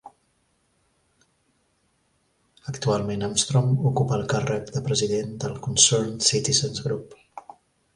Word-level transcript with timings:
Actualment 2.73 3.29
Armstrong 3.29 3.71
ocupa 3.93 4.19
el 4.21 4.27
càrrec 4.35 4.75
de 4.79 4.85
president 4.91 5.41
del 5.45 5.59
Concerned 5.71 6.31
Citizens 6.33 6.87
Group. 6.89 7.19